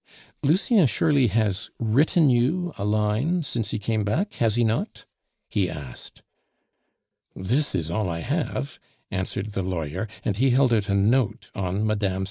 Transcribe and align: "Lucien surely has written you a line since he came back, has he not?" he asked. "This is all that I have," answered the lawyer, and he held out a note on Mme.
"Lucien 0.41 0.87
surely 0.87 1.27
has 1.27 1.69
written 1.77 2.27
you 2.27 2.73
a 2.75 2.83
line 2.83 3.43
since 3.43 3.69
he 3.69 3.77
came 3.77 4.03
back, 4.03 4.33
has 4.37 4.55
he 4.55 4.63
not?" 4.63 5.05
he 5.47 5.69
asked. 5.69 6.23
"This 7.35 7.75
is 7.75 7.91
all 7.91 8.05
that 8.05 8.09
I 8.13 8.19
have," 8.21 8.79
answered 9.11 9.51
the 9.51 9.61
lawyer, 9.61 10.07
and 10.25 10.37
he 10.37 10.49
held 10.49 10.73
out 10.73 10.89
a 10.89 10.95
note 10.95 11.51
on 11.53 11.83
Mme. 11.85 12.19